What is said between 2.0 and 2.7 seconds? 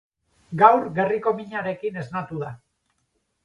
esnatu da.